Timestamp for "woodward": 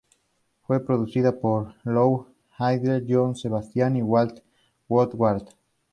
4.89-5.47